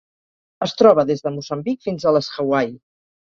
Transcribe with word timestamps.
Es 0.65 0.73
troba 0.79 1.03
des 1.09 1.21
de 1.27 1.33
Moçambic 1.35 1.85
fins 1.89 2.05
a 2.05 2.15
les 2.17 2.31
Hawaii. 2.39 2.73